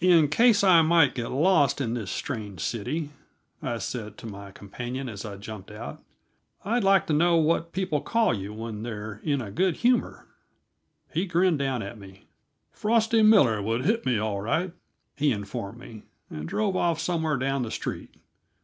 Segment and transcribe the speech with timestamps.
[0.00, 3.10] "In case I might get lost in this strange city,"
[3.62, 6.02] I said to my companion as I jumped out,
[6.64, 10.26] "I'd like to know what people call you when they're in a good humor."
[11.14, 12.26] He grinned down at me.
[12.72, 14.72] "Frosty Miller would hit me, all right,"
[15.14, 18.12] he informed me, and drove off somewhere down the street.